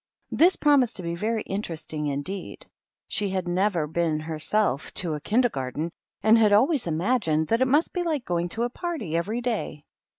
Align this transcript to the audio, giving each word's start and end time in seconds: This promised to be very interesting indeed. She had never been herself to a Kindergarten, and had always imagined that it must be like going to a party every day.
This 0.31 0.55
promised 0.55 0.95
to 0.95 1.03
be 1.03 1.13
very 1.13 1.43
interesting 1.43 2.07
indeed. 2.07 2.65
She 3.07 3.29
had 3.29 3.47
never 3.47 3.85
been 3.85 4.21
herself 4.21 4.91
to 4.95 5.13
a 5.13 5.21
Kindergarten, 5.21 5.91
and 6.23 6.39
had 6.39 6.51
always 6.51 6.87
imagined 6.87 7.49
that 7.49 7.61
it 7.61 7.67
must 7.67 7.93
be 7.93 8.01
like 8.01 8.25
going 8.25 8.49
to 8.49 8.63
a 8.63 8.69
party 8.71 9.15
every 9.15 9.41
day. 9.41 9.85